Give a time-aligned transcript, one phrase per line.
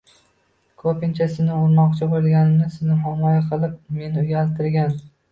[0.83, 4.97] Ko'pincha sizni urmoqchi bo'lganimda, sizni himoya qilib, meni uyaltirgan.